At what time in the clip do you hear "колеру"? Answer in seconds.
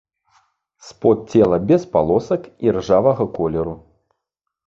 3.37-3.75